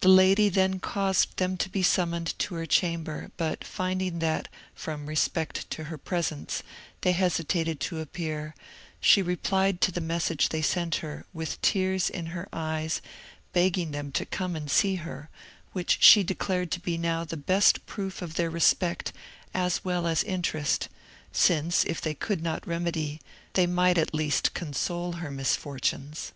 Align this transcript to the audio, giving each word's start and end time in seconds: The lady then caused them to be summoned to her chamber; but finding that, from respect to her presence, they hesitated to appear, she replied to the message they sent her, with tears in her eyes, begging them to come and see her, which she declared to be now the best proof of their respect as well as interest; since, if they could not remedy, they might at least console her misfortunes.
The 0.00 0.08
lady 0.08 0.48
then 0.48 0.80
caused 0.80 1.36
them 1.36 1.56
to 1.58 1.68
be 1.68 1.80
summoned 1.84 2.36
to 2.40 2.56
her 2.56 2.66
chamber; 2.66 3.30
but 3.36 3.62
finding 3.62 4.18
that, 4.18 4.48
from 4.74 5.06
respect 5.06 5.70
to 5.70 5.84
her 5.84 5.96
presence, 5.96 6.64
they 7.02 7.12
hesitated 7.12 7.78
to 7.78 8.00
appear, 8.00 8.56
she 9.00 9.22
replied 9.22 9.80
to 9.82 9.92
the 9.92 10.00
message 10.00 10.48
they 10.48 10.60
sent 10.60 10.96
her, 10.96 11.24
with 11.32 11.62
tears 11.62 12.10
in 12.10 12.26
her 12.34 12.48
eyes, 12.52 13.00
begging 13.52 13.92
them 13.92 14.10
to 14.10 14.26
come 14.26 14.56
and 14.56 14.68
see 14.72 14.96
her, 14.96 15.30
which 15.72 15.98
she 16.00 16.24
declared 16.24 16.72
to 16.72 16.80
be 16.80 16.98
now 16.98 17.22
the 17.22 17.36
best 17.36 17.86
proof 17.86 18.22
of 18.22 18.34
their 18.34 18.50
respect 18.50 19.12
as 19.54 19.84
well 19.84 20.08
as 20.08 20.24
interest; 20.24 20.88
since, 21.30 21.84
if 21.84 22.00
they 22.00 22.12
could 22.14 22.42
not 22.42 22.66
remedy, 22.66 23.20
they 23.52 23.68
might 23.68 23.98
at 23.98 24.12
least 24.12 24.52
console 24.52 25.12
her 25.12 25.30
misfortunes. 25.30 26.32